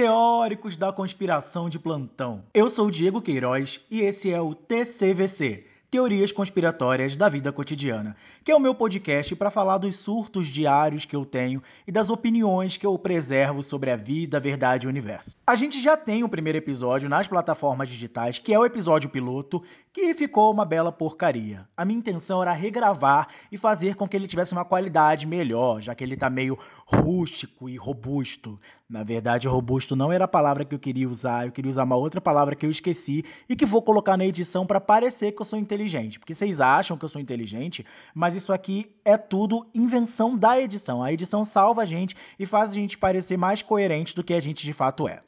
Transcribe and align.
teóricos 0.00 0.78
da 0.78 0.90
conspiração 0.90 1.68
de 1.68 1.78
plantão. 1.78 2.42
Eu 2.54 2.70
sou 2.70 2.86
o 2.86 2.90
Diego 2.90 3.20
Queiroz 3.20 3.82
e 3.90 4.00
esse 4.00 4.32
é 4.32 4.40
o 4.40 4.54
TCVC 4.54 5.66
Teorias 5.90 6.30
Conspiratórias 6.30 7.16
da 7.16 7.28
Vida 7.28 7.50
Cotidiana, 7.50 8.14
que 8.44 8.52
é 8.52 8.54
o 8.54 8.60
meu 8.60 8.76
podcast 8.76 9.34
para 9.34 9.50
falar 9.50 9.76
dos 9.76 9.96
surtos 9.96 10.46
diários 10.46 11.04
que 11.04 11.16
eu 11.16 11.26
tenho 11.26 11.60
e 11.84 11.90
das 11.90 12.10
opiniões 12.10 12.76
que 12.76 12.86
eu 12.86 12.96
preservo 12.96 13.60
sobre 13.60 13.90
a 13.90 13.96
vida, 13.96 14.36
a 14.36 14.40
verdade 14.40 14.84
e 14.84 14.86
o 14.86 14.88
universo. 14.88 15.36
A 15.44 15.56
gente 15.56 15.82
já 15.82 15.96
tem 15.96 16.22
o 16.22 16.26
um 16.26 16.28
primeiro 16.28 16.58
episódio 16.58 17.08
nas 17.08 17.26
plataformas 17.26 17.88
digitais, 17.88 18.38
que 18.38 18.54
é 18.54 18.58
o 18.58 18.64
episódio 18.64 19.10
piloto, 19.10 19.64
que 19.92 20.14
ficou 20.14 20.52
uma 20.52 20.64
bela 20.64 20.92
porcaria. 20.92 21.66
A 21.76 21.84
minha 21.84 21.98
intenção 21.98 22.40
era 22.40 22.52
regravar 22.52 23.26
e 23.50 23.58
fazer 23.58 23.96
com 23.96 24.06
que 24.06 24.16
ele 24.16 24.28
tivesse 24.28 24.52
uma 24.52 24.64
qualidade 24.64 25.26
melhor, 25.26 25.82
já 25.82 25.92
que 25.92 26.04
ele 26.04 26.16
tá 26.16 26.30
meio 26.30 26.56
rústico 26.86 27.68
e 27.68 27.76
robusto. 27.76 28.60
Na 28.88 29.02
verdade, 29.02 29.48
robusto 29.48 29.96
não 29.96 30.12
era 30.12 30.24
a 30.24 30.28
palavra 30.28 30.64
que 30.64 30.74
eu 30.74 30.78
queria 30.78 31.08
usar, 31.08 31.46
eu 31.46 31.52
queria 31.52 31.70
usar 31.70 31.82
uma 31.82 31.96
outra 31.96 32.20
palavra 32.20 32.54
que 32.54 32.64
eu 32.64 32.70
esqueci 32.70 33.24
e 33.48 33.56
que 33.56 33.66
vou 33.66 33.82
colocar 33.82 34.16
na 34.16 34.24
edição 34.24 34.64
para 34.64 34.80
parecer 34.80 35.32
que 35.32 35.42
eu 35.42 35.44
sou 35.44 35.58
inteligente 35.58 35.79
inteligente, 35.80 36.18
porque 36.18 36.34
vocês 36.34 36.60
acham 36.60 36.96
que 36.96 37.04
eu 37.04 37.08
sou 37.08 37.20
inteligente, 37.20 37.84
mas 38.14 38.34
isso 38.34 38.52
aqui 38.52 38.94
é 39.04 39.16
tudo 39.16 39.66
invenção 39.74 40.36
da 40.36 40.60
edição. 40.60 41.02
A 41.02 41.12
edição 41.12 41.42
salva 41.42 41.82
a 41.82 41.86
gente 41.86 42.14
e 42.38 42.44
faz 42.44 42.70
a 42.70 42.74
gente 42.74 42.98
parecer 42.98 43.38
mais 43.38 43.62
coerente 43.62 44.14
do 44.14 44.22
que 44.22 44.34
a 44.34 44.40
gente 44.40 44.64
de 44.64 44.72
fato 44.72 45.08
é. 45.08 45.20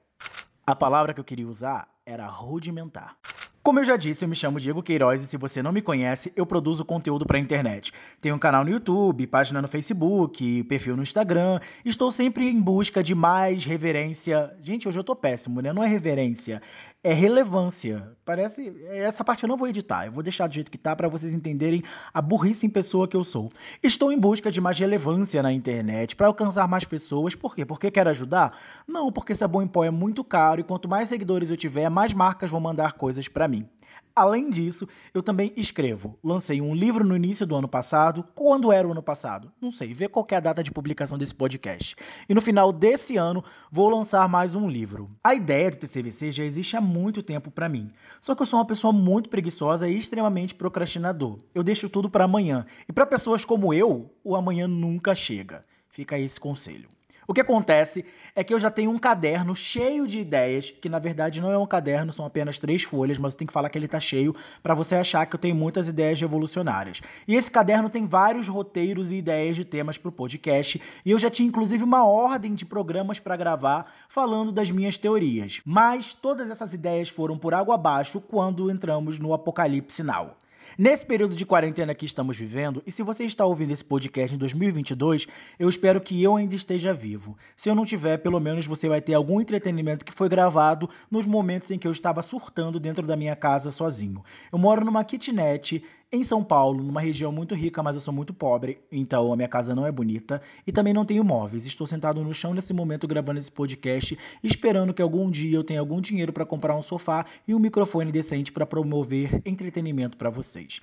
A 0.67 0.75
palavra 0.75 1.15
que 1.15 1.21
eu 1.21 1.25
queria 1.25 1.49
usar 1.49 1.89
era 2.05 2.27
rudimentar. 2.27 3.17
Como 3.63 3.79
eu 3.79 3.85
já 3.85 3.97
disse, 3.97 4.25
eu 4.25 4.29
me 4.29 4.35
chamo 4.35 4.59
Diego 4.59 4.83
Queiroz 4.83 5.23
e 5.23 5.27
se 5.27 5.37
você 5.37 5.63
não 5.63 5.71
me 5.71 5.81
conhece, 5.81 6.33
eu 6.35 6.45
produzo 6.45 6.85
conteúdo 6.85 7.25
para 7.25 7.39
internet. 7.39 7.93
Tenho 8.21 8.35
um 8.35 8.39
canal 8.39 8.65
no 8.65 8.71
YouTube, 8.71 9.25
página 9.29 9.63
no 9.63 9.69
Facebook, 9.69 10.65
perfil 10.65 10.97
no 10.97 11.03
Instagram. 11.03 11.61
Estou 11.85 12.11
sempre 12.11 12.49
em 12.49 12.61
busca 12.61 13.05
de 13.05 13.15
mais 13.15 13.65
reverência. 13.65 14.53
Gente, 14.61 14.89
hoje 14.89 14.99
eu 14.99 15.05
tô 15.05 15.15
péssimo, 15.15 15.61
né? 15.61 15.73
Não 15.73 15.83
é 15.83 15.87
reverência, 15.87 16.61
é 17.05 17.13
relevância. 17.13 18.13
Parece. 18.25 18.73
Essa 18.91 19.25
parte 19.25 19.43
eu 19.43 19.49
não 19.49 19.57
vou 19.57 19.69
editar, 19.69 20.07
eu 20.07 20.13
vou 20.13 20.23
deixar 20.23 20.47
do 20.47 20.55
jeito 20.55 20.71
que 20.71 20.79
tá 20.79 20.95
para 20.95 21.09
vocês 21.09 21.35
entenderem 21.35 21.83
a 22.15 22.23
burrice 22.23 22.67
em 22.67 22.71
pessoa 22.71 23.09
que 23.09 23.17
eu 23.17 23.25
sou. 23.25 23.51
Estou 23.83 24.13
em 24.13 24.19
busca 24.19 24.51
de 24.51 24.61
mais 24.61 24.79
relevância 24.79 25.43
na 25.43 25.53
internet, 25.53 26.15
para 26.15 26.29
alcançar 26.29 26.69
mais 26.69 26.85
pessoas. 26.85 27.35
Por 27.35 27.57
quê? 27.57 27.65
Porque 27.65 27.91
quero 27.91 28.11
ajudar? 28.11 28.57
Não, 28.87 29.11
porque 29.11 29.35
Sabão 29.35 29.63
em 29.63 29.67
Pó 29.67 29.83
é 29.85 29.91
muito 29.91 30.23
caro 30.23 30.61
e 30.61 30.65
quanto 30.65 30.89
mais 30.89 31.09
seguidores 31.09 31.51
eu 31.51 31.57
tiver, 31.57 31.89
mais 31.89 32.15
marcas 32.15 32.51
vão 32.51 32.61
mandar 32.61 32.93
coisas 32.93 33.27
para 33.27 33.49
mim. 33.49 33.69
Além 34.15 34.51
disso, 34.51 34.87
eu 35.15 35.23
também 35.23 35.53
escrevo. 35.57 36.19
Lancei 36.23 36.61
um 36.61 36.75
livro 36.75 37.03
no 37.03 37.17
início 37.17 37.47
do 37.47 37.57
ano 37.57 37.67
passado. 37.67 38.25
Quando 38.35 38.71
era 38.71 38.87
o 38.87 38.93
ano 38.93 39.03
passado? 39.03 39.51
Não 39.61 39.71
sei, 39.71 39.95
vê 39.95 40.09
qual 40.09 40.27
é 40.31 40.37
a 40.37 40.41
data 40.41 40.63
de 40.63 40.71
publicação 40.71 41.17
desse 41.17 41.35
podcast. 41.35 41.97
E 42.29 42.35
no 42.35 42.43
final 42.43 42.73
desse 42.73 43.17
ano, 43.17 43.43
vou 43.71 43.89
lançar 43.89 44.29
mais 44.29 44.55
um 44.55 44.69
livro. 44.69 45.11
A 45.25 45.35
ideia 45.35 45.71
do 45.71 45.79
TCVC 45.79 46.31
já 46.31 46.45
existe 46.45 46.77
há 46.77 46.81
muito 46.81 47.23
tempo 47.23 47.51
para 47.51 47.69
mim. 47.69 47.91
Só 48.21 48.35
que 48.35 48.43
eu 48.43 48.47
sou 48.47 48.59
uma 48.59 48.67
pessoa 48.67 48.93
muito 48.93 49.31
preguiçosa 49.31 49.89
e 49.89 49.97
extremamente 49.97 50.55
procrastinador. 50.55 51.39
Eu 51.55 51.63
deixo 51.63 51.89
tudo 51.89 52.11
para 52.11 52.25
amanhã. 52.25 52.67
E 52.89 52.93
para 52.93 53.07
pessoas 53.07 53.45
como 53.45 53.73
eu, 53.73 54.11
o 54.23 54.37
amanhã 54.37 54.69
nunca 54.69 55.15
chega. 55.15 55.63
Fica 55.93 56.17
aí 56.17 56.25
esse 56.25 56.41
conselho. 56.41 56.89
O 57.29 57.35
que 57.35 57.41
acontece 57.41 58.05
é 58.35 58.43
que 58.43 58.53
eu 58.53 58.59
já 58.59 58.71
tenho 58.71 58.91
um 58.91 58.99
caderno 58.99 59.55
cheio 59.55 60.07
de 60.07 60.19
ideias, 60.19 60.71
que 60.71 60.89
na 60.89 60.99
verdade 60.99 61.41
não 61.41 61.53
é 61.53 61.59
um 61.59 61.67
caderno, 61.67 62.13
são 62.13 62.25
apenas 62.25 62.59
três 62.59 62.83
folhas, 62.83 63.19
mas 63.19 63.35
eu 63.35 63.39
tenho 63.39 63.47
que 63.47 63.53
falar 63.53 63.69
que 63.69 63.79
ele 63.79 63.85
está 63.85 64.01
cheio 64.01 64.35
para 64.63 64.75
você 64.75 64.97
achar 64.97 65.25
que 65.27 65.37
eu 65.37 65.39
tenho 65.39 65.55
muitas 65.55 65.87
ideias 65.87 66.19
revolucionárias. 66.19 67.01
E 67.29 67.37
esse 67.37 67.51
caderno 67.51 67.91
tem 67.91 68.07
vários 68.07 68.49
roteiros 68.49 69.11
e 69.11 69.17
ideias 69.17 69.55
de 69.55 69.67
temas 69.67 69.99
para 69.99 70.09
o 70.09 70.13
podcast, 70.13 70.81
e 71.05 71.11
eu 71.11 71.19
já 71.19 71.31
tinha 71.31 71.49
inclusive 71.49 71.85
uma 71.85 72.07
ordem 72.07 72.55
de 72.55 72.65
programas 72.65 73.21
para 73.21 73.37
gravar 73.37 73.93
falando 74.09 74.51
das 74.51 74.71
minhas 74.71 74.97
teorias. 74.97 75.61
Mas 75.65 76.15
todas 76.15 76.51
essas 76.51 76.73
ideias 76.73 77.11
foram 77.11 77.37
por 77.37 77.53
água 77.53 77.75
abaixo 77.75 78.19
quando 78.19 78.71
entramos 78.71 79.19
no 79.19 79.35
apocalipse 79.35 80.03
now. 80.03 80.37
Nesse 80.79 81.05
período 81.05 81.35
de 81.35 81.45
quarentena 81.45 81.95
que 81.95 82.07
estamos 82.07 82.39
vivendo, 82.39 82.83
e 82.87 82.91
se 82.91 83.03
você 83.03 83.25
está 83.25 83.45
ouvindo 83.45 83.73
esse 83.73 83.85
podcast 83.85 84.35
em 84.35 84.39
2022, 84.39 85.27
eu 85.59 85.69
espero 85.69 86.01
que 86.01 86.23
eu 86.23 86.35
ainda 86.35 86.55
esteja 86.55 86.95
vivo. 86.95 87.37
Se 87.55 87.69
eu 87.69 87.75
não 87.75 87.85
tiver, 87.85 88.17
pelo 88.19 88.41
menos 88.41 88.67
você 88.67 88.89
vai 88.89 89.03
ter 89.03 89.13
algum 89.13 89.39
entretenimento 89.39 90.05
que 90.05 90.13
foi 90.13 90.31
gravado 90.31 90.89
nos 91.11 91.27
momentos 91.27 91.71
em 91.71 91.79
que 91.79 91.87
eu 91.87 91.93
estava 91.93 92.23
surtando 92.23 92.81
dentro 92.81 93.07
da 93.07 93.17
minha 93.17 93.37
casa 93.37 93.71
sozinho. 93.71 94.25
Eu 94.51 94.59
moro 94.59 94.83
numa 94.85 95.05
kitnet 95.05 95.85
em 96.13 96.23
São 96.23 96.45
Paulo, 96.45 96.83
numa 96.83 97.01
região 97.01 97.33
muito 97.33 97.55
rica, 97.55 97.83
mas 97.83 97.95
eu 97.95 98.01
sou 98.01 98.13
muito 98.13 98.35
pobre, 98.35 98.79
então 98.93 99.33
a 99.33 99.37
minha 99.37 99.49
casa 99.49 99.75
não 99.75 99.87
é 99.87 99.91
bonita 99.91 100.43
e 100.67 100.71
também 100.71 100.93
não 100.93 101.07
tenho 101.07 101.25
móveis. 101.25 101.65
Estou 101.65 101.87
sentado 101.87 102.23
no 102.23 102.35
chão 102.35 102.53
nesse 102.53 102.75
momento 102.75 103.09
gravando 103.09 103.41
esse 103.41 103.51
podcast, 103.51 104.19
esperando 104.45 104.93
que 104.93 105.01
algum 105.01 105.31
dia 105.31 105.57
eu 105.57 105.65
tenha 105.65 105.81
algum 105.81 106.03
dinheiro 106.03 106.31
para 106.31 106.45
comprar 106.45 106.77
um 106.77 106.83
sofá 106.83 107.25
e 107.49 107.55
um 107.55 107.59
microfone 107.59 108.13
decente 108.13 108.53
para 108.53 108.67
promover 108.67 109.41
entretenimento 109.47 110.19
para 110.19 110.29
vocês. 110.29 110.83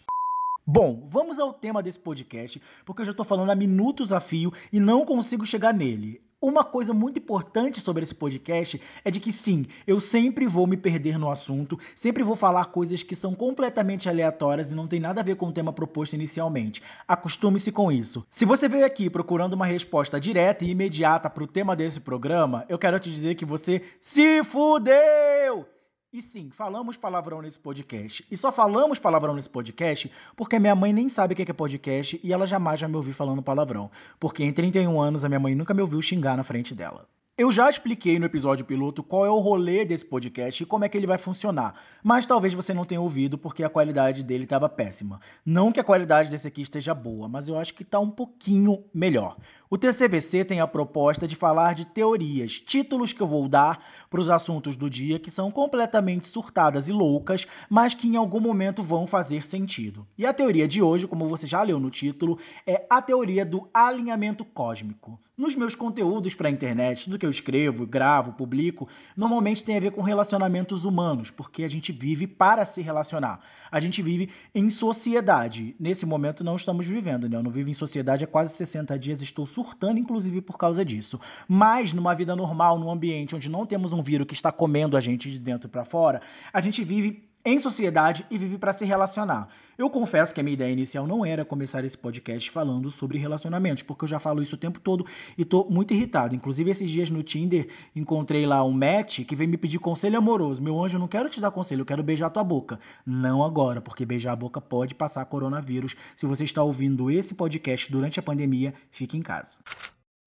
Bom, 0.66 1.08
vamos 1.10 1.38
ao 1.38 1.54
tema 1.54 1.84
desse 1.84 2.00
podcast, 2.00 2.60
porque 2.84 3.02
eu 3.02 3.06
já 3.06 3.12
estou 3.12 3.26
falando 3.26 3.52
há 3.52 3.56
minutos 3.56 4.12
a 4.12 4.20
fio 4.20 4.52
e 4.74 4.80
não 4.80 5.06
consigo 5.06 5.46
chegar 5.46 5.74
nele. 5.74 6.20
Uma 6.42 6.64
coisa 6.64 6.94
muito 6.94 7.20
importante 7.20 7.82
sobre 7.82 8.02
esse 8.04 8.16
podcast 8.16 8.82
é 9.04 9.12
de 9.12 9.20
que 9.20 9.30
sim, 9.30 9.66
eu 9.86 10.00
sempre 10.00 10.48
vou 10.48 10.66
me 10.66 10.78
perder 10.78 11.20
no 11.20 11.30
assunto, 11.30 11.78
sempre 11.94 12.24
vou 12.24 12.36
falar 12.36 12.64
coisas 12.68 13.04
que 13.04 13.14
são 13.14 13.36
completamente 13.36 14.08
aleatórias 14.08 14.72
e 14.72 14.76
não 14.76 14.88
tem 14.88 15.02
nada 15.02 15.20
a 15.20 15.24
ver 15.24 15.36
com 15.36 15.48
o 15.48 15.52
tema 15.52 15.74
proposto 15.74 16.14
inicialmente. 16.14 16.82
Acostume-se 17.06 17.74
com 17.74 17.92
isso. 17.92 18.26
Se 18.30 18.46
você 18.46 18.70
veio 18.70 18.86
aqui 18.86 19.10
procurando 19.10 19.52
uma 19.54 19.66
resposta 19.66 20.18
direta 20.18 20.64
e 20.64 20.70
imediata 20.70 21.30
para 21.30 21.44
o 21.44 21.48
tema 21.48 21.76
desse 21.76 22.00
programa, 22.00 22.64
eu 22.70 22.80
quero 22.80 22.98
te 23.02 23.12
dizer 23.12 23.36
que 23.36 23.44
você 23.44 23.82
se 24.00 24.42
fudeu! 24.42 25.79
E 26.12 26.24
sim, 26.24 26.50
falamos 26.50 26.98
palavrão 26.98 27.40
nesse 27.40 27.60
podcast. 27.60 28.26
E 28.32 28.36
só 28.36 28.52
falamos 28.52 28.98
palavrão 28.98 29.36
nesse 29.36 29.50
podcast 29.50 30.12
porque 30.36 30.58
minha 30.58 30.74
mãe 30.74 30.92
nem 30.92 31.08
sabe 31.08 31.34
o 31.34 31.36
que 31.36 31.44
é 31.44 31.54
podcast 31.54 32.20
e 32.24 32.34
ela 32.34 32.48
jamais 32.48 32.82
vai 32.82 32.90
me 32.90 32.96
ouvir 32.96 33.14
falando 33.14 33.44
palavrão. 33.44 33.92
Porque 34.20 34.44
em 34.44 34.52
31 34.52 35.00
anos 35.00 35.24
a 35.24 35.30
minha 35.30 35.40
mãe 35.40 35.54
nunca 35.54 35.72
me 35.74 35.82
ouviu 35.82 36.02
xingar 36.02 36.36
na 36.36 36.44
frente 36.44 36.74
dela. 36.74 37.08
Eu 37.40 37.54
já 37.54 37.70
expliquei 37.70 38.20
no 38.20 38.26
episódio 38.26 38.66
piloto 38.66 39.02
qual 39.02 39.26
é 39.26 39.30
o 39.30 39.40
rolê 39.40 39.86
desse 39.86 40.06
podcast 40.06 40.62
e 40.62 40.66
como 40.66 40.84
é 40.84 40.90
que 40.90 40.98
ele 40.98 41.08
vai 41.08 41.18
funcionar, 41.18 41.74
mas 42.04 42.26
talvez 42.26 42.54
você 42.54 42.74
não 42.74 42.84
tenha 42.84 43.00
ouvido 43.00 43.38
porque 43.38 43.64
a 43.64 43.70
qualidade 43.70 44.26
dele 44.26 44.44
estava 44.44 44.68
péssima. 44.68 45.22
Não 45.46 45.72
que 45.72 45.80
a 45.80 45.84
qualidade 45.86 46.30
desse 46.30 46.50
aqui 46.50 46.62
esteja 46.62 46.94
boa, 46.94 47.30
mas 47.30 47.48
eu 47.48 47.58
acho 47.58 47.74
que 47.74 47.84
está 47.84 47.98
um 47.98 48.10
pouquinho 48.10 48.84
melhor. 48.94 49.38
O 49.70 49.78
TCVC 49.78 50.44
tem 50.44 50.60
a 50.60 50.68
proposta 50.68 51.26
de 51.26 51.36
falar 51.36 51.76
de 51.76 51.86
teorias, 51.86 52.60
títulos 52.60 53.14
que 53.14 53.22
eu 53.22 53.28
vou 53.28 53.48
dar 53.48 53.86
para 54.10 54.20
os 54.20 54.30
assuntos 54.30 54.76
do 54.76 54.90
dia 54.90 55.20
que 55.20 55.32
são 55.32 55.50
completamente 55.50 56.28
surtadas 56.28 56.90
e 56.90 56.92
loucas, 56.92 57.48
mas 57.70 57.94
que 57.94 58.08
em 58.08 58.18
algum 58.18 58.40
momento 58.40 58.84
vão 58.84 59.08
fazer 59.08 59.46
sentido. 59.46 60.06
E 60.18 60.26
a 60.26 60.34
teoria 60.34 60.68
de 60.68 60.82
hoje, 60.82 61.08
como 61.08 61.28
você 61.28 61.48
já 61.48 61.62
leu 61.62 61.80
no 61.80 61.92
título, 61.92 62.38
é 62.68 62.86
a 62.90 63.02
teoria 63.02 63.46
do 63.46 63.70
alinhamento 63.72 64.44
cósmico. 64.44 65.20
Nos 65.38 65.56
meus 65.56 65.74
conteúdos 65.74 66.36
para 66.36 66.50
a 66.50 66.52
internet, 66.52 67.06
tudo 67.06 67.18
que 67.18 67.26
eu 67.26 67.29
escrevo, 67.30 67.86
gravo, 67.86 68.34
publico, 68.34 68.88
normalmente 69.16 69.64
tem 69.64 69.78
a 69.78 69.80
ver 69.80 69.92
com 69.92 70.02
relacionamentos 70.02 70.86
humanos, 70.86 71.30
porque 71.30 71.64
a 71.64 71.68
gente 71.68 71.92
vive 71.92 72.28
para 72.28 72.66
se 72.66 72.82
relacionar. 72.82 73.40
A 73.72 73.80
gente 73.80 74.02
vive 74.02 74.30
em 74.54 74.70
sociedade. 74.70 75.76
Nesse 75.80 76.06
momento 76.06 76.44
não 76.44 76.56
estamos 76.56 76.86
vivendo, 76.86 77.30
né? 77.30 77.38
Eu 77.38 77.44
não 77.44 77.52
vivo 77.52 77.70
em 77.70 77.74
sociedade 77.74 78.24
há 78.24 78.28
quase 78.28 78.54
60 78.54 78.98
dias, 78.98 79.22
estou 79.22 79.46
surtando 79.46 80.00
inclusive 80.00 80.42
por 80.42 80.58
causa 80.58 80.84
disso. 80.84 81.20
Mas 81.48 81.94
numa 81.94 82.14
vida 82.14 82.36
normal, 82.36 82.80
num 82.80 82.90
ambiente 82.90 83.36
onde 83.36 83.50
não 83.50 83.66
temos 83.66 83.94
um 83.94 84.02
vírus 84.02 84.28
que 84.28 84.34
está 84.34 84.52
comendo 84.52 84.98
a 84.98 85.02
gente 85.02 85.30
de 85.30 85.40
dentro 85.40 85.70
para 85.70 85.86
fora, 85.86 86.22
a 86.52 86.62
gente 86.62 86.84
vive 86.84 87.29
em 87.44 87.58
sociedade 87.58 88.26
e 88.30 88.38
vive 88.38 88.58
para 88.58 88.74
se 88.74 88.86
relacionar. 88.86 89.50
Eu 89.78 89.90
confesso 89.90 90.34
que 90.34 90.42
a 90.42 90.44
minha 90.44 90.54
ideia 90.54 90.74
inicial 90.74 91.08
não 91.08 91.26
era 91.26 91.46
começar 91.46 91.86
esse 91.86 91.98
podcast 91.98 92.52
falando 92.52 92.92
sobre 92.92 93.18
relacionamentos, 93.18 93.82
porque 93.84 94.04
eu 94.04 94.10
já 94.10 94.20
falo 94.20 94.42
isso 94.42 94.56
o 94.56 94.60
tempo 94.60 94.80
todo 94.80 95.06
e 95.38 95.46
tô 95.46 95.66
muito 95.70 95.94
irritado. 95.94 96.36
Inclusive, 96.36 96.70
esses 96.70 96.92
dias 96.92 97.10
no 97.10 97.24
Tinder, 97.24 97.70
encontrei 97.96 98.46
lá 98.46 98.64
um 98.64 98.74
match 98.74 99.22
que 99.26 99.36
veio 99.36 99.50
me 99.50 99.58
pedir 99.58 99.80
conselho 99.80 100.18
amoroso. 100.18 100.62
Meu 100.62 100.84
anjo, 100.84 100.98
eu 100.98 101.00
não 101.00 101.08
quero 101.08 101.30
te 101.30 101.40
dar 101.40 101.52
conselho, 101.52 101.82
eu 101.82 101.86
quero 101.86 102.04
beijar 102.04 102.30
tua 102.30 102.44
boca. 102.44 102.80
Não 103.06 103.42
agora, 103.42 103.80
porque 103.80 104.06
beijar 104.06 104.34
a 104.34 104.36
boca 104.36 104.60
pode 104.60 104.94
passar 104.94 105.24
coronavírus. 105.26 105.96
Se 106.18 106.26
você 106.26 106.44
está 106.44 106.62
ouvindo 106.62 107.10
esse 107.10 107.34
podcast 107.34 107.90
durante 107.90 108.20
a 108.20 108.24
pandemia, 108.24 108.74
fique 108.92 109.18
em 109.18 109.22
casa. 109.22 109.60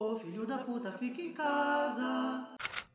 Ô 0.00 0.16
filho 0.16 0.46
da 0.46 0.58
puta, 0.58 0.90
fica 0.90 1.20
em 1.20 1.32
casa. 1.32 2.51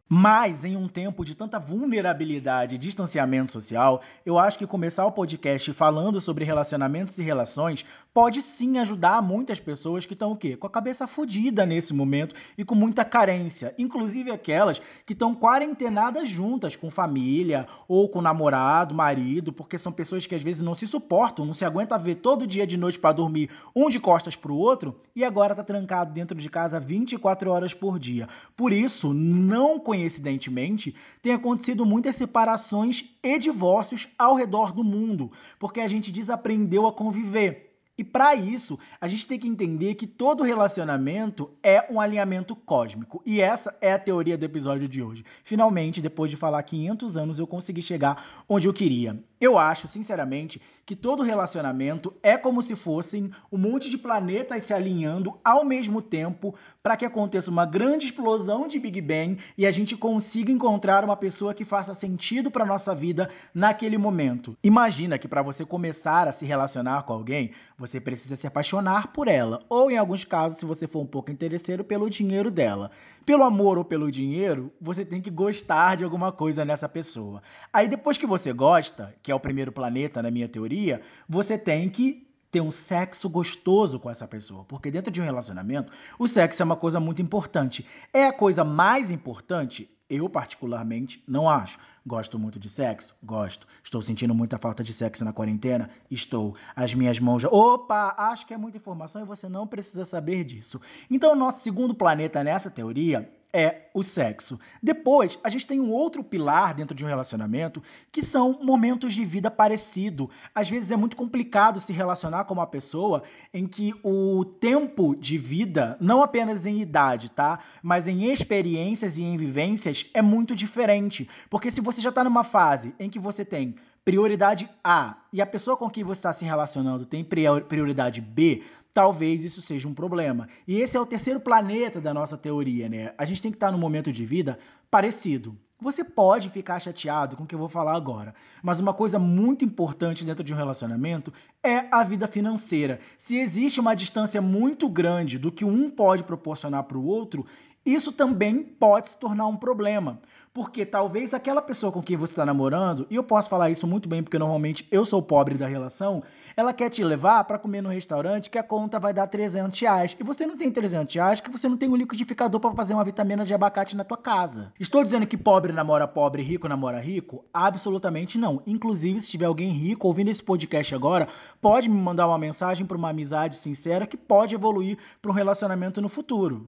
Mas 0.10 0.64
em 0.64 0.78
um 0.78 0.88
tempo 0.88 1.26
de 1.26 1.36
tanta 1.36 1.60
vulnerabilidade 1.60 2.76
e 2.76 2.78
distanciamento 2.78 3.52
social, 3.52 4.02
eu 4.26 4.40
acho 4.40 4.58
que 4.58 4.66
começar 4.66 5.06
o 5.06 5.12
podcast 5.12 5.74
falando 5.74 6.22
sobre 6.22 6.46
relacionamentos 6.46 7.18
e 7.18 7.24
relações 7.24 7.84
pode 8.14 8.42
sim 8.42 8.78
ajudar 8.78 9.22
muitas 9.22 9.60
pessoas 9.60 10.06
que 10.06 10.14
estão 10.14 10.32
o 10.32 10.38
quê? 10.38 10.56
Com 10.56 10.66
a 10.66 10.70
cabeça 10.70 11.06
fodida 11.08 11.66
nesse 11.66 11.94
momento 11.94 12.36
e 12.58 12.64
com 12.64 12.74
muita 12.74 13.04
carência, 13.04 13.76
inclusive 13.78 14.32
aquelas 14.32 14.82
que 15.06 15.12
estão 15.12 15.36
quarentenadas 15.36 16.30
juntas 16.30 16.76
com 16.76 16.90
família 16.90 17.68
ou 17.86 18.08
com 18.08 18.22
namorado, 18.22 18.96
marido, 18.96 19.52
porque 19.52 19.78
são 19.78 19.92
pessoas 19.92 20.26
que 20.26 20.36
às 20.36 20.42
vezes 20.42 20.62
não 20.62 20.74
se 20.74 20.88
suportam, 20.88 21.46
não 21.46 21.54
se 21.54 21.66
aguenta 21.66 21.98
ver 21.98 22.16
todo 22.16 22.48
dia 22.48 22.66
de 22.66 22.78
noite 22.78 22.98
para 22.98 23.12
dormir 23.12 23.50
um 23.76 23.90
de 23.90 24.00
costas 24.00 24.38
para 24.38 24.54
o 24.54 24.58
outro 24.58 24.96
e 25.14 25.24
agora 25.26 25.54
tá 25.54 25.64
trancado 25.64 26.14
dentro 26.14 26.38
de 26.38 26.50
casa 26.50 26.80
24 26.80 27.52
horas 27.52 27.74
por 27.74 28.00
dia. 28.00 28.30
Por 28.56 28.72
isso, 28.72 29.14
não 29.14 29.78
conhece 29.78 29.97
coincidentemente, 29.98 30.96
tem 31.22 31.34
acontecido 31.34 31.86
muitas 31.86 32.16
separações 32.16 33.06
e 33.24 33.38
divórcios 33.38 34.08
ao 34.18 34.36
redor 34.36 34.72
do 34.72 34.84
mundo, 34.84 35.32
porque 35.58 35.80
a 35.80 35.88
gente 35.88 36.12
desaprendeu 36.12 36.86
a 36.86 36.94
conviver. 36.94 37.67
E 37.98 38.04
para 38.04 38.36
isso, 38.36 38.78
a 39.02 39.08
gente 39.08 39.28
tem 39.28 39.40
que 39.40 39.48
entender 39.48 39.96
que 39.96 40.06
todo 40.06 40.44
relacionamento 40.44 41.50
é 41.64 41.92
um 41.92 42.00
alinhamento 42.00 42.56
cósmico. 42.56 43.24
E 43.26 43.42
essa 43.42 43.76
é 43.82 43.92
a 43.92 43.98
teoria 43.98 44.38
do 44.38 44.46
episódio 44.46 44.88
de 44.88 45.02
hoje. 45.02 45.26
Finalmente, 45.44 46.00
depois 46.00 46.30
de 46.30 46.38
falar 46.38 46.62
500 46.62 47.18
anos, 47.18 47.40
eu 47.40 47.48
consegui 47.48 47.82
chegar 47.82 48.44
onde 48.48 48.68
eu 48.68 48.74
queria. 48.74 49.20
Eu 49.40 49.58
acho, 49.58 49.88
sinceramente, 49.88 50.60
que 50.84 50.96
todo 50.96 51.22
relacionamento 51.22 52.14
é 52.24 52.38
como 52.38 52.64
se 52.64 52.76
fossem 52.76 53.30
um 53.52 53.58
monte 53.58 53.90
de 53.90 53.98
planetas 53.98 54.64
se 54.64 54.74
alinhando 54.74 55.40
ao 55.44 55.64
mesmo 55.64 56.02
tempo 56.02 56.56
para 56.82 56.98
que 56.98 57.06
aconteça 57.06 57.52
uma 57.52 57.66
grande 57.66 58.06
explosão 58.06 58.68
de 58.68 58.80
Big 58.80 59.00
Bang 59.02 59.38
e 59.58 59.68
a 59.68 59.72
gente 59.72 59.96
consiga 59.96 60.52
encontrar 60.52 61.04
uma 61.04 61.16
pessoa 61.16 61.54
que 61.54 61.66
faça 61.66 61.94
sentido 61.94 62.50
para 62.50 62.66
nossa 62.66 62.96
vida 62.96 63.30
naquele 63.54 63.98
momento. 63.98 64.58
Imagina 64.64 65.20
que 65.20 65.28
para 65.28 65.42
você 65.42 65.66
começar 65.66 66.28
a 66.28 66.32
se 66.32 66.46
relacionar 66.46 67.04
com 67.04 67.14
alguém, 67.14 67.52
você 67.88 68.00
precisa 68.00 68.36
se 68.36 68.46
apaixonar 68.46 69.14
por 69.14 69.28
ela, 69.28 69.64
ou 69.70 69.90
em 69.90 69.98
alguns 69.98 70.24
casos, 70.24 70.60
se 70.60 70.66
você 70.66 70.88
for 70.88 71.02
um 71.02 71.06
pouco 71.08 71.32
interesseiro, 71.32 71.84
pelo 71.84 72.10
dinheiro 72.10 72.52
dela. 72.52 72.92
Pelo 73.26 73.44
amor 73.44 73.78
ou 73.78 73.86
pelo 73.86 74.12
dinheiro, 74.12 74.72
você 74.80 75.04
tem 75.04 75.22
que 75.22 75.30
gostar 75.30 75.96
de 75.96 76.04
alguma 76.04 76.32
coisa 76.32 76.64
nessa 76.64 76.88
pessoa. 76.88 77.42
Aí 77.72 77.88
depois 77.88 78.18
que 78.18 78.28
você 78.28 78.54
gosta, 78.54 79.16
que 79.24 79.32
é 79.32 79.36
o 79.36 79.40
primeiro 79.40 79.72
planeta 79.72 80.22
na 80.22 80.30
minha 80.30 80.48
teoria, 80.48 81.02
você 81.28 81.58
tem 81.58 81.90
que 81.90 82.28
ter 82.52 82.62
um 82.62 82.72
sexo 82.72 83.30
gostoso 83.30 84.00
com 84.00 84.10
essa 84.10 84.28
pessoa, 84.28 84.64
porque 84.66 84.90
dentro 84.90 85.12
de 85.12 85.22
um 85.22 85.26
relacionamento, 85.26 85.92
o 86.18 86.28
sexo 86.28 86.62
é 86.62 86.66
uma 86.66 86.78
coisa 86.78 87.00
muito 87.00 87.22
importante. 87.22 87.86
É 88.14 88.26
a 88.26 88.34
coisa 88.34 88.64
mais 88.64 89.12
importante? 89.12 89.90
Eu, 90.10 90.30
particularmente, 90.30 91.22
não 91.28 91.50
acho. 91.50 91.78
Gosto 92.06 92.40
muito 92.40 92.58
de 92.58 92.70
sexo? 92.70 93.14
Gosto. 93.22 93.68
Estou 93.84 94.02
sentindo 94.02 94.34
muita 94.34 94.58
falta 94.58 94.82
de 94.82 94.94
sexo 94.94 95.26
na 95.26 95.34
quarentena? 95.34 95.90
Estou. 96.10 96.56
As 96.74 96.94
minhas 96.94 97.20
mãos 97.20 97.42
já. 97.42 97.50
Opa! 97.50 98.16
Acho 98.18 98.46
que 98.46 98.54
é 98.54 98.58
muita 98.58 98.78
informação 98.78 99.22
e 99.22 99.26
você 99.26 99.50
não 99.50 99.68
precisa 99.68 100.06
saber 100.06 100.46
disso. 100.46 100.80
Então, 101.12 101.34
o 101.34 101.36
nosso 101.36 101.62
segundo 101.62 101.94
planeta 101.94 102.42
nessa 102.44 102.72
teoria 102.72 103.30
é 103.58 103.90
o 103.92 104.04
sexo. 104.04 104.60
Depois, 104.84 105.40
a 105.44 105.50
gente 105.50 105.66
tem 105.66 105.80
um 105.80 105.90
outro 105.90 106.24
pilar 106.24 106.76
dentro 106.76 106.96
de 106.96 107.04
um 107.04 107.08
relacionamento 107.08 107.82
que 108.12 108.22
são 108.22 108.60
momentos 108.62 109.16
de 109.16 109.26
vida 109.26 109.50
parecido. 109.50 110.30
Às 110.54 110.70
vezes 110.70 110.92
é 110.92 110.96
muito 110.96 111.18
complicado 111.18 111.80
se 111.80 111.92
relacionar 111.92 112.44
com 112.44 112.54
uma 112.54 112.68
pessoa 112.68 113.24
em 113.52 113.66
que 113.66 113.96
o 114.04 114.46
tempo 114.46 115.16
de 115.16 115.40
vida, 115.40 115.98
não 116.00 116.22
apenas 116.22 116.68
em 116.68 116.80
idade, 116.80 117.32
tá? 117.32 117.60
Mas 117.82 118.08
em 118.08 118.32
experiências 118.32 119.18
e 119.18 119.24
em 119.24 119.36
vivências 119.36 120.06
é 120.14 120.22
muito 120.22 120.56
diferente. 120.56 121.28
Porque 121.50 121.72
se 121.72 121.82
você 121.82 122.00
já 122.00 122.10
está 122.10 122.24
numa 122.24 122.44
fase 122.44 122.94
em 123.00 123.10
que 123.10 123.18
você 123.18 123.44
tem 123.44 123.74
prioridade 124.08 124.70
A 124.82 125.18
e 125.34 125.42
a 125.42 125.46
pessoa 125.46 125.76
com 125.76 125.90
quem 125.90 126.02
você 126.02 126.20
está 126.20 126.32
se 126.32 126.46
relacionando 126.46 127.06
tem 127.06 127.26
prioridade 127.26 128.22
B, 128.22 128.64
talvez 128.94 129.44
isso 129.44 129.62
seja 129.62 129.86
um 129.86 129.94
problema. 129.94 130.48
E 130.66 130.80
esse 130.80 130.96
é 130.96 131.02
o 131.02 131.06
terceiro 131.06 131.42
planeta 131.42 132.00
da 132.00 132.14
nossa 132.14 132.38
teoria, 132.38 132.88
né? 132.88 133.14
A 133.18 133.26
gente 133.26 133.42
tem 133.42 133.52
que 133.52 133.58
estar 133.58 133.70
num 133.70 133.78
momento 133.78 134.10
de 134.10 134.24
vida 134.24 134.58
parecido. 134.90 135.58
Você 135.82 136.06
pode 136.06 136.50
ficar 136.50 136.80
chateado 136.80 137.36
com 137.36 137.44
o 137.44 137.46
que 137.46 137.54
eu 137.54 137.60
vou 137.60 137.68
falar 137.68 137.98
agora, 137.98 138.34
mas 138.64 138.80
uma 138.80 138.94
coisa 138.94 139.20
muito 139.20 139.66
importante 139.66 140.24
dentro 140.24 140.42
de 140.42 140.54
um 140.54 140.58
relacionamento 140.58 141.34
é 141.62 141.86
a 141.92 142.02
vida 142.02 142.28
financeira. 142.28 143.02
Se 143.18 143.36
existe 143.36 143.82
uma 143.82 143.94
distância 143.94 144.42
muito 144.42 144.88
grande 144.88 145.38
do 145.38 145.52
que 145.52 145.66
um 145.66 145.90
pode 145.90 146.24
proporcionar 146.24 146.86
para 146.86 146.98
o 146.98 147.06
outro, 147.06 147.46
isso 147.86 148.14
também 148.14 148.64
pode 148.64 149.10
se 149.10 149.18
tornar 149.18 149.48
um 149.48 149.56
problema. 149.56 150.22
Porque 150.58 150.88
talvez 150.88 151.36
aquela 151.36 151.62
pessoa 151.62 151.92
com 151.92 152.02
quem 152.02 152.18
você 152.18 152.32
está 152.32 152.44
namorando, 152.44 153.06
e 153.12 153.16
eu 153.16 153.24
posso 153.24 153.48
falar 153.48 153.70
isso 153.70 153.86
muito 153.86 154.10
bem 154.10 154.24
porque 154.24 154.40
normalmente 154.40 154.88
eu 154.90 155.06
sou 155.06 155.22
pobre 155.22 155.54
da 155.54 155.68
relação, 155.68 156.24
ela 156.56 156.74
quer 156.74 156.90
te 156.90 157.04
levar 157.04 157.44
para 157.44 157.60
comer 157.60 157.80
no 157.84 157.90
restaurante 157.90 158.50
que 158.50 158.58
a 158.58 158.64
conta 158.64 159.00
vai 159.00 159.14
dar 159.14 159.28
300 159.28 159.80
reais. 159.80 160.18
E 160.20 160.24
você 160.24 160.48
não 160.48 160.58
tem 160.58 160.72
300 160.72 161.14
reais 161.14 161.40
porque 161.40 161.56
você 161.56 161.70
não 161.70 161.78
tem 161.78 161.88
um 161.88 161.96
liquidificador 161.96 162.60
para 162.60 162.74
fazer 162.74 162.96
uma 162.96 163.04
vitamina 163.04 163.46
de 163.46 163.54
abacate 163.54 163.96
na 163.96 164.04
tua 164.04 164.18
casa. 164.18 164.74
Estou 164.80 165.04
dizendo 165.04 165.28
que 165.28 165.38
pobre 165.38 165.72
namora 165.72 166.08
pobre, 166.08 166.42
rico 166.42 166.68
namora 166.68 167.00
rico? 167.00 167.46
Absolutamente 167.54 168.40
não. 168.40 168.64
Inclusive, 168.66 169.22
se 169.22 169.30
tiver 169.30 169.46
alguém 169.46 169.70
rico 169.70 170.08
ouvindo 170.08 170.32
esse 170.32 170.42
podcast 170.42 170.96
agora, 170.96 171.28
pode 171.62 171.88
me 171.88 172.02
mandar 172.02 172.26
uma 172.26 172.40
mensagem 172.40 172.84
para 172.84 172.98
uma 172.98 173.10
amizade 173.10 173.58
sincera 173.58 174.08
que 174.08 174.18
pode 174.18 174.56
evoluir 174.56 174.98
para 175.22 175.30
um 175.30 175.36
relacionamento 175.36 176.02
no 176.02 176.10
futuro. 176.10 176.66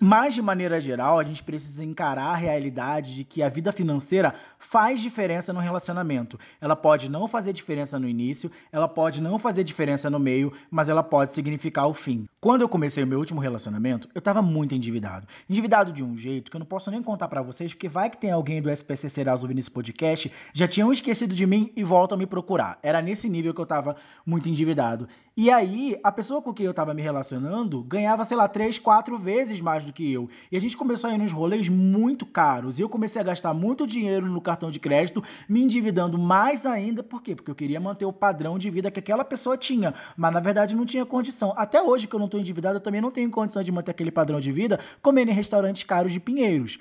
Mas, 0.00 0.34
de 0.34 0.42
maneira 0.42 0.80
geral, 0.80 1.18
a 1.18 1.24
gente 1.24 1.42
precisa 1.42 1.82
encarar 1.82 2.26
a 2.26 2.36
realidade 2.36 3.14
de 3.14 3.24
que 3.24 3.42
a 3.42 3.48
vida 3.48 3.72
financeira 3.72 4.34
faz 4.58 5.00
diferença 5.00 5.52
no 5.52 5.60
relacionamento. 5.60 6.38
Ela 6.60 6.76
pode 6.76 7.10
não 7.10 7.26
fazer 7.26 7.52
diferença 7.52 7.98
no 7.98 8.08
início, 8.08 8.50
ela 8.70 8.88
pode 8.88 9.22
não 9.22 9.38
fazer 9.38 9.64
diferença 9.64 10.10
no 10.10 10.18
meio, 10.18 10.52
mas 10.70 10.88
ela 10.90 11.02
pode 11.02 11.32
significar 11.32 11.86
o 11.86 11.94
fim. 11.94 12.26
Quando 12.46 12.60
eu 12.60 12.68
comecei 12.68 13.02
o 13.02 13.06
meu 13.08 13.18
último 13.18 13.40
relacionamento, 13.40 14.08
eu 14.14 14.20
estava 14.20 14.40
muito 14.40 14.72
endividado. 14.72 15.26
Endividado 15.50 15.92
de 15.92 16.04
um 16.04 16.16
jeito 16.16 16.48
que 16.48 16.56
eu 16.56 16.60
não 16.60 16.64
posso 16.64 16.92
nem 16.92 17.02
contar 17.02 17.26
para 17.26 17.42
vocês, 17.42 17.74
porque 17.74 17.88
vai 17.88 18.08
que 18.08 18.16
tem 18.16 18.30
alguém 18.30 18.62
do 18.62 18.70
SPC 18.70 19.08
Serasa 19.08 19.42
ouvindo 19.42 19.58
esse 19.58 19.68
podcast, 19.68 20.30
já 20.52 20.68
tinham 20.68 20.92
esquecido 20.92 21.34
de 21.34 21.44
mim 21.44 21.72
e 21.74 21.82
voltam 21.82 22.14
a 22.14 22.18
me 22.20 22.24
procurar. 22.24 22.78
Era 22.84 23.02
nesse 23.02 23.28
nível 23.28 23.52
que 23.52 23.60
eu 23.60 23.64
estava 23.64 23.96
muito 24.24 24.48
endividado. 24.48 25.08
E 25.38 25.50
aí, 25.50 26.00
a 26.02 26.10
pessoa 26.10 26.40
com 26.40 26.54
quem 26.54 26.64
eu 26.64 26.70
estava 26.70 26.94
me 26.94 27.02
relacionando 27.02 27.82
ganhava, 27.82 28.24
sei 28.24 28.38
lá, 28.38 28.48
três, 28.48 28.78
quatro 28.78 29.18
vezes 29.18 29.60
mais 29.60 29.84
do 29.84 29.92
que 29.92 30.10
eu. 30.10 30.30
E 30.50 30.56
a 30.56 30.60
gente 30.60 30.74
começou 30.74 31.10
a 31.10 31.14
ir 31.14 31.18
nos 31.18 31.30
rolês 31.30 31.68
muito 31.68 32.24
caros. 32.24 32.78
E 32.78 32.82
eu 32.82 32.88
comecei 32.88 33.20
a 33.20 33.24
gastar 33.24 33.52
muito 33.52 33.86
dinheiro 33.86 34.24
no 34.30 34.40
cartão 34.40 34.70
de 34.70 34.80
crédito, 34.80 35.22
me 35.46 35.60
endividando 35.60 36.16
mais 36.16 36.64
ainda. 36.64 37.02
Por 37.02 37.20
quê? 37.20 37.34
Porque 37.34 37.50
eu 37.50 37.54
queria 37.54 37.78
manter 37.78 38.06
o 38.06 38.14
padrão 38.14 38.56
de 38.56 38.70
vida 38.70 38.90
que 38.90 38.98
aquela 38.98 39.26
pessoa 39.26 39.58
tinha. 39.58 39.92
Mas 40.16 40.32
na 40.32 40.40
verdade 40.40 40.74
não 40.74 40.86
tinha 40.86 41.04
condição. 41.04 41.52
Até 41.54 41.82
hoje 41.82 42.06
que 42.06 42.16
eu 42.16 42.20
não 42.20 42.30
estou 42.36 42.40
endividado, 42.40 42.76
eu 42.76 42.80
também 42.80 43.00
não 43.00 43.10
tenho 43.10 43.30
condição 43.30 43.62
de 43.62 43.72
manter 43.72 43.90
aquele 43.90 44.10
padrão 44.10 44.38
de 44.38 44.52
vida 44.52 44.78
comendo 45.00 45.30
em 45.30 45.34
restaurantes 45.34 45.82
caros 45.82 46.12
de 46.12 46.20
Pinheiros. 46.20 46.78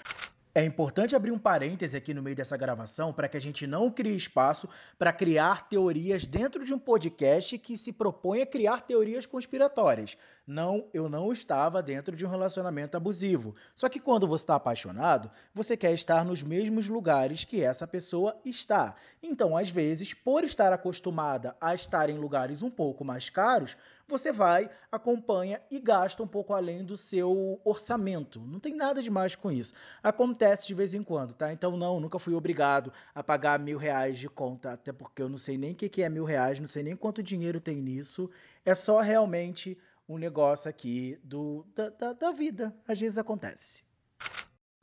É 0.58 0.64
importante 0.64 1.14
abrir 1.14 1.32
um 1.32 1.38
parêntese 1.38 1.98
aqui 1.98 2.14
no 2.14 2.24
meio 2.24 2.34
dessa 2.34 2.56
gravação 2.56 3.12
para 3.12 3.28
que 3.28 3.36
a 3.36 3.42
gente 3.42 3.68
não 3.68 3.92
crie 3.92 4.16
espaço 4.16 4.70
para 4.98 5.12
criar 5.12 5.68
teorias 5.68 6.26
dentro 6.26 6.64
de 6.64 6.74
um 6.74 6.80
podcast 6.80 7.58
que 7.58 7.78
se 7.78 7.92
propõe 7.92 8.42
a 8.42 8.46
criar 8.46 8.80
teorias 8.80 9.26
conspiratórias. 9.26 10.16
Não, 10.48 10.88
eu 10.94 11.10
não 11.10 11.34
estava 11.34 11.84
dentro 11.84 12.16
de 12.16 12.26
um 12.26 12.30
relacionamento 12.30 12.96
abusivo. 12.96 13.54
Só 13.76 13.90
que 13.90 14.00
quando 14.00 14.30
você 14.30 14.44
está 14.44 14.56
apaixonado, 14.56 15.30
você 15.54 15.76
quer 15.76 15.94
estar 15.94 16.24
nos 16.24 16.42
mesmos 16.42 16.88
lugares 16.88 17.44
que 17.44 17.62
essa 17.62 17.86
pessoa 17.86 18.40
está. 18.46 18.96
Então, 19.22 19.58
às 19.58 19.70
vezes, 19.70 20.14
por 20.14 20.46
estar 20.46 20.72
acostumada 20.72 21.54
a 21.60 21.76
estar 21.76 22.10
em 22.10 22.18
lugares 22.18 22.64
um 22.64 22.70
pouco 22.70 23.04
mais 23.04 23.30
caros, 23.30 23.76
você 24.08 24.32
vai, 24.32 24.70
acompanha 24.92 25.62
e 25.72 25.80
gasta 25.80 26.22
um 26.22 26.28
pouco 26.28 26.54
além 26.54 26.84
do 26.84 26.96
seu 26.96 27.60
orçamento. 27.64 28.40
Não 28.40 28.60
tem 28.60 28.76
nada 28.76 29.02
de 29.02 29.10
mais 29.10 29.36
com 29.36 29.52
isso. 29.52 29.74
Acontece 30.04 30.68
de 30.68 30.74
vez 30.74 30.94
em 30.94 31.04
quando, 31.04 31.34
tá? 31.34 31.52
Então, 31.52 31.76
não, 31.76 32.00
nunca 32.00 32.20
fui 32.20 32.34
obrigado 32.34 32.92
a 33.14 33.24
pagar 33.24 33.60
mil 33.60 33.78
reais 33.78 34.20
de 34.20 34.30
conta, 34.30 34.74
até 34.74 34.92
porque 34.92 35.22
eu 35.22 35.30
não 35.30 35.38
sei 35.38 35.58
nem 35.58 35.72
o 35.72 35.76
que 35.76 36.02
é 36.02 36.10
mil 36.10 36.24
reais, 36.24 36.60
não 36.60 36.68
sei 36.68 36.84
nem 36.84 36.96
quanto 36.96 37.24
dinheiro 37.24 37.60
tem 37.60 37.82
nisso. 37.82 38.30
É 38.64 38.76
só 38.76 39.00
realmente 39.00 39.78
um 40.08 40.18
negócio 40.18 40.70
aqui 40.70 41.20
do, 41.24 41.66
da, 41.76 41.90
da, 41.90 42.14
da 42.14 42.32
vida. 42.32 42.76
Às 42.88 43.00
vezes 43.00 43.18
acontece. 43.18 43.85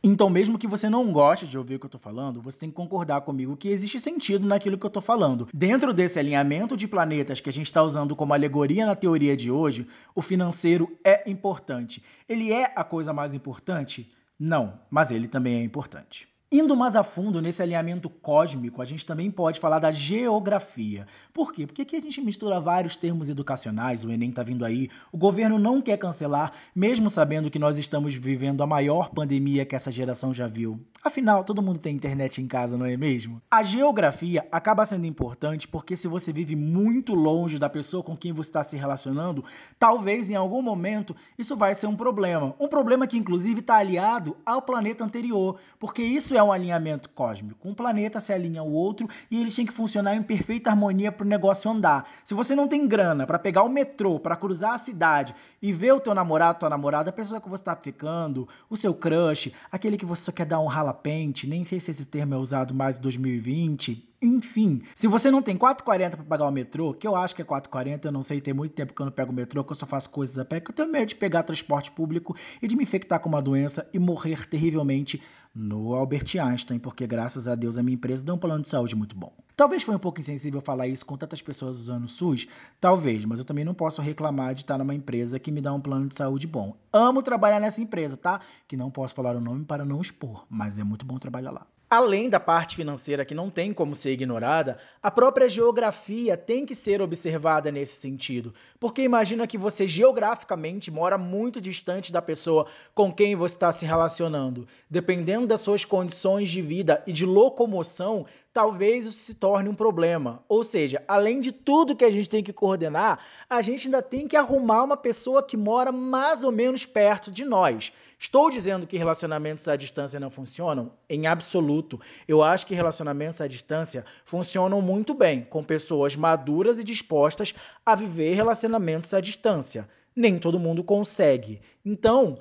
Então, 0.05 0.29
mesmo 0.29 0.59
que 0.59 0.67
você 0.67 0.91
não 0.91 1.13
goste 1.13 1.47
de 1.47 1.57
ouvir 1.57 1.77
o 1.77 1.79
que 1.79 1.87
eu 1.87 1.91
tô 1.91 1.99
falando, 1.99 2.43
você 2.43 2.59
tem 2.59 2.69
que 2.69 2.75
concordar 2.75 3.21
comigo 3.21 3.57
que 3.57 3.69
existe 3.69 4.01
sentido 4.01 4.49
naquilo 4.49 4.77
que 4.77 4.85
eu 4.85 4.91
tô 4.91 5.01
falando. 5.01 5.47
Dentro 5.55 5.95
desse 5.95 6.19
alinhamento 6.19 6.77
de 6.77 6.89
planetas 6.89 7.39
que 7.41 7.49
a 7.49 7.53
gente 7.53 7.67
está 7.67 7.85
usando 7.85 8.17
como 8.17 8.35
alegoria 8.35 8.85
na 8.85 8.97
teoria 8.97 9.37
de 9.37 9.49
hoje, 9.49 9.87
o 10.13 10.21
financeiro 10.21 10.99
é 11.05 11.31
importante. 11.31 12.03
Ele 12.29 12.53
é 12.53 12.73
a 12.75 12.83
coisa 12.83 13.13
mais 13.13 13.33
importante? 13.33 14.11
Não, 14.37 14.81
mas 14.91 15.13
ele 15.13 15.29
também 15.29 15.61
é 15.61 15.63
importante. 15.63 16.32
Indo 16.55 16.77
mais 16.77 16.95
a 16.95 17.03
fundo 17.03 17.41
nesse 17.41 17.63
alinhamento 17.63 18.11
cósmico, 18.11 18.83
a 18.83 18.85
gente 18.85 19.07
também 19.07 19.31
pode 19.31 19.59
falar 19.59 19.79
da 19.79 19.91
geografia. 19.91 21.07
Por 21.33 21.51
quê? 21.51 21.67
Porque 21.67 21.81
aqui 21.81 21.97
a 21.97 21.99
gente 21.99 22.21
mistura 22.21 22.61
vários 22.61 22.95
termos 22.95 23.31
educacionais, 23.31 24.05
o 24.05 24.11
Enem 24.11 24.29
está 24.29 24.43
vindo 24.43 24.63
aí, 24.63 24.91
o 25.11 25.17
governo 25.17 25.59
não 25.59 25.81
quer 25.81 25.97
cancelar, 25.97 26.53
mesmo 26.75 27.09
sabendo 27.09 27.51
que 27.51 27.59
nós 27.59 27.79
estamos 27.79 28.15
vivendo 28.15 28.63
a 28.63 28.67
maior 28.67 29.09
pandemia 29.09 29.65
que 29.65 29.75
essa 29.75 29.91
geração 29.91 30.35
já 30.35 30.47
viu. 30.47 30.79
Afinal, 31.03 31.43
todo 31.43 31.63
mundo 31.63 31.79
tem 31.79 31.97
internet 31.97 32.43
em 32.43 32.47
casa, 32.47 32.77
não 32.77 32.85
é 32.85 32.99
mesmo? 32.99 33.41
A 33.51 33.63
geografia 33.63 34.47
acaba 34.53 34.85
sendo 34.85 35.07
importante 35.07 35.67
porque 35.67 35.97
se 35.97 36.07
você 36.07 36.35
vive 36.35 36.55
muito 36.55 37.15
longe 37.15 37.59
da 37.59 37.71
pessoa 37.71 38.03
com 38.03 38.15
quem 38.15 38.31
você 38.31 38.51
está 38.51 38.63
se 38.63 38.77
relacionando, 38.77 39.43
talvez 39.79 40.31
em 40.31 40.35
algum 40.35 40.61
momento 40.61 41.17
isso 41.39 41.57
vai 41.57 41.75
ser 41.75 41.87
um 41.87 41.97
problema. 41.97 42.55
Um 42.61 42.69
problema 42.69 43.07
que 43.07 43.17
inclusive 43.17 43.61
está 43.61 43.77
aliado 43.77 44.37
ao 44.45 44.61
planeta 44.61 45.03
anterior, 45.03 45.59
porque 45.79 46.03
isso 46.03 46.37
é 46.37 46.42
é 46.43 46.45
um 46.45 46.53
alinhamento 46.53 47.09
cósmico? 47.09 47.69
Um 47.69 47.75
planeta 47.75 48.21
se 48.21 48.33
alinha 48.33 48.61
ao 48.61 48.71
outro 48.71 49.09
e 49.31 49.41
eles 49.41 49.55
têm 49.55 49.65
que 49.65 49.73
funcionar 49.73 50.15
em 50.15 50.23
perfeita 50.23 50.71
harmonia 50.71 51.11
para 51.11 51.25
o 51.25 51.29
negócio 51.29 51.71
andar. 51.71 52.09
Se 52.25 52.35
você 52.35 52.55
não 52.55 52.69
tem 52.69 52.87
grana 52.87 53.27
para 53.27 53.39
pegar 53.39 53.63
o 53.63 53.69
metrô, 53.69 54.21
para 54.21 54.37
cruzar 54.37 54.75
a 54.75 54.79
cidade 54.79 55.35
e 55.61 55.73
ver 55.73 55.93
o 55.93 56.01
teu 56.01 56.15
namorado, 56.15 56.59
tua 56.59 56.69
namorada, 56.69 57.11
a 57.11 57.13
pessoa 57.13 57.41
que 57.41 57.49
você 57.49 57.63
está 57.63 57.75
ficando, 57.75 58.49
o 58.69 58.77
seu 58.77 58.93
crush, 58.95 59.53
aquele 59.71 59.97
que 59.97 60.05
você 60.05 60.25
só 60.25 60.33
quer 60.33 60.47
dar 60.47 60.61
um 60.61 60.67
rala-pente, 60.67 61.47
nem 61.47 61.65
sei 61.65 61.81
se 61.81 61.91
esse 61.91 62.05
termo 62.05 62.35
é 62.35 62.39
usado 62.39 62.75
mais 62.75 62.99
em 62.99 63.01
2020, 63.01 64.12
enfim, 64.23 64.81
se 64.95 65.09
você 65.09 65.31
não 65.31 65.43
tem 65.43 65.59
4,40 65.59 66.11
para 66.11 66.25
pagar 66.25 66.47
o 66.47 66.53
metrô, 66.53 66.95
que 66.95 67.07
eu 67.07 67.17
acho 67.17 67.35
que 67.35 67.43
é 67.43 67.45
4,40, 67.45 68.05
eu 68.05 68.13
não 68.13 68.23
sei, 68.23 68.41
tem 68.41 68.55
muito 68.55 68.73
tempo 68.73 68.95
que 68.95 69.03
eu 69.03 69.07
não 69.07 69.13
pego 69.13 69.33
o 69.33 69.35
metrô, 69.35 69.65
que 69.65 69.73
eu 69.73 69.77
só 69.77 69.85
faço 69.85 70.09
coisas 70.11 70.39
a 70.39 70.45
pé, 70.45 70.61
que 70.61 70.71
eu 70.71 70.75
tenho 70.75 70.89
medo 70.89 71.09
de 71.09 71.17
pegar 71.17 71.43
transporte 71.43 71.91
público 71.91 72.37
e 72.63 72.69
de 72.69 72.77
me 72.77 72.85
infectar 72.85 73.19
com 73.19 73.29
uma 73.29 73.43
doença 73.43 73.89
e 73.93 73.99
morrer 73.99 74.47
terrivelmente 74.47 75.21
no 75.55 75.95
Albert 75.95 76.39
Einstein, 76.41 76.79
porque 76.79 77.07
graças 77.07 77.47
a 77.47 77.55
Deus 77.55 77.77
a 77.77 77.83
minha 77.83 77.95
empresa 77.95 78.25
dá 78.25 78.33
um 78.33 78.39
plano 78.39 78.63
de 78.63 78.69
saúde 78.69 78.97
muito 78.97 79.17
bom. 79.17 79.33
Talvez 79.57 79.83
foi 79.83 79.95
um 79.95 79.99
pouco 79.99 80.21
insensível 80.21 80.61
falar 80.61 80.87
isso 80.87 81.05
com 81.05 81.17
tantas 81.17 81.43
pessoas 81.43 81.77
usando 81.77 82.05
o 82.05 82.09
SUS, 82.09 82.47
talvez, 82.81 83.25
mas 83.25 83.39
eu 83.39 83.45
também 83.45 83.65
não 83.65 83.75
posso 83.75 84.01
reclamar 84.01 84.55
de 84.55 84.61
estar 84.61 84.79
numa 84.79 84.95
empresa 84.95 85.39
que 85.39 85.51
me 85.51 85.61
dá 85.61 85.73
um 85.75 85.81
plano 85.81 86.09
de 86.09 86.15
saúde 86.15 86.47
bom. 86.47 86.77
Amo 86.93 87.23
trabalhar 87.23 87.61
nessa 87.61 87.83
empresa, 87.83 88.17
tá? 88.17 88.41
Que 88.67 88.77
não 88.77 88.91
posso 88.91 89.15
falar 89.15 89.37
o 89.37 89.41
nome 89.41 89.65
para 89.65 89.85
não 89.85 90.01
expor, 90.01 90.47
mas 90.49 90.79
é 90.79 90.85
muito 90.85 91.05
bom 91.05 91.19
trabalhar 91.19 91.51
lá. 91.51 91.67
Além 91.93 92.31
da 92.31 92.41
parte 92.41 92.75
financeira 92.75 93.23
que 93.23 93.35
não 93.35 93.51
tem 93.51 93.71
como 93.71 93.95
ser 93.95 94.13
ignorada, 94.13 94.79
a 95.03 95.11
própria 95.11 95.47
geografia 95.47 96.39
tem 96.39 96.65
que 96.65 96.75
ser 96.75 97.03
observada 97.03 97.71
nesse 97.71 98.01
sentido. 98.01 98.55
Porque 98.81 99.03
imagina 99.03 99.47
que 99.47 99.59
você 99.59 99.87
geograficamente 99.87 100.91
mora 100.91 101.19
muito 101.19 101.61
distante 101.61 102.11
da 102.11 102.23
pessoa 102.23 102.67
com 102.95 103.13
quem 103.13 103.37
você 103.37 103.57
está 103.57 103.71
se 103.73 103.85
relacionando. 103.85 104.67
Dependendo 104.89 105.47
das 105.47 105.61
suas 105.61 105.85
condições 105.85 106.49
de 106.49 106.63
vida 106.63 107.03
e 107.07 107.13
de 107.13 107.27
locomoção, 107.27 108.25
talvez 108.55 109.05
isso 109.05 109.19
se 109.19 109.35
torne 109.35 109.69
um 109.69 109.75
problema. 109.75 110.43
Ou 110.49 110.65
seja, 110.65 111.03
além 111.07 111.41
de 111.41 111.53
tudo 111.53 111.95
que 111.95 112.07
a 112.07 112.11
gente 112.11 112.31
tem 112.31 112.43
que 112.43 112.55
coordenar, 112.55 113.19
a 113.51 113.61
gente 113.61 113.89
ainda 113.89 114.01
tem 114.01 114.27
que 114.27 114.37
arrumar 114.37 114.83
uma 114.83 114.97
pessoa 114.97 115.43
que 115.43 115.59
mora 115.59 115.93
mais 115.93 116.43
ou 116.43 116.53
menos 116.53 116.87
perto 116.87 117.31
de 117.31 117.45
nós. 117.45 117.93
Estou 118.23 118.49
dizendo 118.49 118.87
que 118.87 118.97
relacionamentos 118.97 119.67
à 119.67 119.75
distância 119.75 120.21
não 120.21 120.31
funcionam? 120.31 120.93
Em 121.11 121.27
absoluto. 121.27 122.01
Eu 122.29 122.41
acho 122.41 122.65
que 122.65 122.73
relacionamentos 122.73 123.41
à 123.41 123.49
distância 123.49 124.05
funcionam 124.25 124.81
muito 124.81 125.13
bem 125.13 125.43
com 125.43 125.61
pessoas 125.65 126.15
maduras 126.15 126.79
e 126.79 126.85
dispostas 126.85 127.53
a 127.85 127.97
viver 127.97 128.35
relacionamentos 128.35 129.13
à 129.13 129.21
distância. 129.21 129.89
Nem 130.15 130.39
todo 130.39 130.57
mundo 130.57 130.85
consegue. 130.85 131.61
Então, 131.85 132.39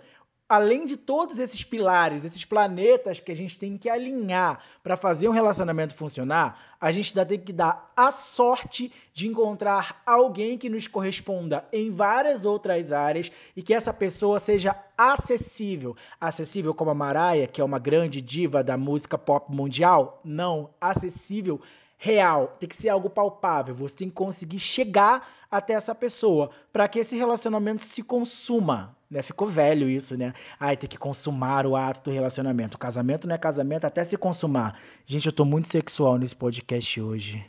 além 0.52 0.86
de 0.86 0.98
todos 0.98 1.40
esses 1.40 1.64
pilares, 1.64 2.26
esses 2.26 2.44
planetas 2.44 3.22
que 3.22 3.32
a 3.32 3.36
gente 3.36 3.58
tem 3.58 3.78
que 3.78 3.90
alinhar 3.90 4.60
para 4.84 4.98
fazer 4.98 5.30
um 5.30 5.32
relacionamento 5.32 5.96
funcionar, 5.96 6.76
a 6.78 6.92
gente 6.92 7.18
ainda 7.18 7.26
tem 7.26 7.40
que 7.40 7.54
dar 7.54 7.90
a 7.96 8.12
sorte 8.12 8.92
de 9.14 9.30
encontrar 9.30 10.02
alguém 10.06 10.58
que 10.58 10.68
nos 10.68 10.90
corresponda 10.90 11.64
em 11.72 11.90
várias 11.90 12.44
outras 12.44 12.92
áreas 12.92 13.32
e 13.56 13.62
que 13.62 13.74
essa 13.74 13.94
pessoa 13.94 14.40
seja 14.40 14.76
acessível. 14.98 15.96
Acessível 16.20 16.74
como 16.74 16.92
a 16.92 16.96
Mariah, 16.96 17.48
que 17.48 17.62
é 17.62 17.64
uma 17.64 17.80
grande 17.80 18.22
diva 18.22 18.62
da 18.62 18.76
música 18.76 19.18
pop 19.18 19.56
mundial? 19.56 20.20
Não, 20.22 20.70
acessível 20.82 21.62
real, 21.98 22.58
tem 22.60 22.68
que 22.68 22.76
ser 22.76 22.90
algo 22.90 23.10
palpável. 23.10 23.74
Você 23.76 23.96
tem 23.96 24.10
que 24.10 24.16
conseguir 24.16 24.60
chegar 24.60 25.30
até 25.50 25.76
essa 25.76 25.96
pessoa 25.96 26.50
para 26.74 26.90
que 26.90 27.00
esse 27.00 27.16
relacionamento 27.16 27.86
se 27.86 28.04
consuma. 28.04 29.00
Né? 29.12 29.22
Ficou 29.22 29.46
velho 29.46 29.90
isso, 29.90 30.18
né? 30.18 30.34
Ai, 30.58 30.78
tem 30.78 30.90
que 30.90 30.98
consumar 30.98 31.68
o 31.68 31.76
ato 31.76 32.10
do 32.10 32.12
relacionamento. 32.12 32.76
O 32.76 32.80
casamento 32.80 33.28
não 33.28 33.36
é 33.36 33.38
casamento 33.38 33.84
até 33.84 34.06
se 34.06 34.16
consumar. 34.18 34.80
Gente, 35.06 35.26
eu 35.26 35.34
tô 35.34 35.44
muito 35.44 35.68
sexual 35.68 36.18
nesse 36.18 36.36
podcast 36.36 37.02
hoje. 37.02 37.46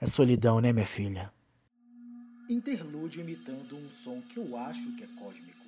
É 0.00 0.06
solidão, 0.06 0.60
né, 0.60 0.72
minha 0.72 0.86
filha? 0.86 1.32
Interlúdio 2.48 3.20
imitando 3.20 3.76
um 3.76 3.88
som 3.90 4.20
que 4.22 4.38
eu 4.38 4.56
acho 4.56 4.94
que 4.96 5.02
é 5.02 5.06
cósmico. 5.18 5.62